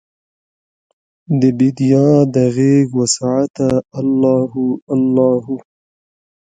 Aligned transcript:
دبیدیا 1.39 2.07
د 2.33 2.35
غیږوسعته 2.55 3.69
الله 3.99 4.39
هو، 4.51 4.67
الله 4.93 5.33
هو 5.45 5.57